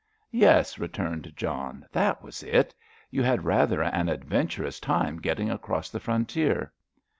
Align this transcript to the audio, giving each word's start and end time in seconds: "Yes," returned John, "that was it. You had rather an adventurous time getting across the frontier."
"Yes," 0.31 0.79
returned 0.79 1.31
John, 1.35 1.85
"that 1.91 2.23
was 2.23 2.41
it. 2.41 2.73
You 3.11 3.21
had 3.21 3.45
rather 3.45 3.83
an 3.83 4.09
adventurous 4.09 4.79
time 4.79 5.21
getting 5.21 5.51
across 5.51 5.91
the 5.91 5.99
frontier." 5.99 6.73